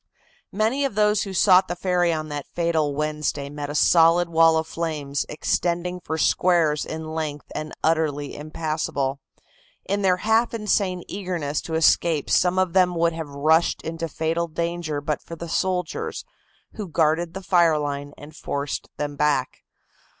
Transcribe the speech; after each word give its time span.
Many 0.51 0.83
of 0.83 0.95
those 0.95 1.21
who 1.25 1.31
sought 1.33 1.67
the 1.67 1.75
ferry 1.75 2.11
on 2.11 2.29
that 2.29 2.47
fatal 2.47 2.95
Wednesday 2.95 3.51
met 3.51 3.69
a 3.69 3.75
solid 3.75 4.29
wall 4.29 4.57
of 4.57 4.65
flames 4.65 5.27
extending 5.29 5.99
for 5.99 6.17
squares 6.17 6.85
in 6.87 7.13
length 7.13 7.51
and 7.53 7.71
utterly 7.83 8.35
impassable. 8.35 9.19
In 9.85 10.01
their 10.01 10.17
half 10.17 10.55
insane 10.55 11.03
eagerness 11.07 11.61
to 11.61 11.75
escape 11.75 12.31
some 12.31 12.57
of 12.57 12.73
them 12.73 12.95
would 12.95 13.13
have 13.13 13.29
rushed 13.29 13.83
into 13.83 14.07
fatal 14.07 14.47
danger 14.47 15.01
but 15.01 15.21
for 15.21 15.35
the 15.35 15.47
soldiers, 15.47 16.25
who 16.73 16.87
guarded 16.87 17.35
the 17.35 17.43
fire 17.43 17.77
line 17.77 18.13
and 18.17 18.35
forced 18.35 18.89
them 18.97 19.15
back. 19.15 19.59